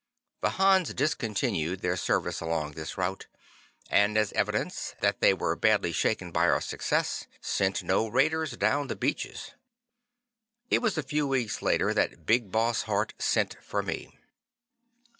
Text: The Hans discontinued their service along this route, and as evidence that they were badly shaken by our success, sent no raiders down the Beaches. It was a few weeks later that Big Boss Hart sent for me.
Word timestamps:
The 0.41 0.49
Hans 0.57 0.95
discontinued 0.95 1.81
their 1.81 1.95
service 1.95 2.41
along 2.41 2.71
this 2.71 2.97
route, 2.97 3.27
and 3.87 4.17
as 4.17 4.31
evidence 4.33 4.95
that 4.99 5.21
they 5.21 5.31
were 5.31 5.55
badly 5.55 5.91
shaken 5.91 6.31
by 6.31 6.49
our 6.49 6.59
success, 6.59 7.27
sent 7.39 7.83
no 7.83 8.07
raiders 8.07 8.57
down 8.57 8.87
the 8.87 8.95
Beaches. 8.95 9.51
It 10.71 10.81
was 10.81 10.97
a 10.97 11.03
few 11.03 11.27
weeks 11.27 11.61
later 11.61 11.93
that 11.93 12.25
Big 12.25 12.49
Boss 12.51 12.81
Hart 12.89 13.13
sent 13.19 13.63
for 13.63 13.83
me. 13.83 14.11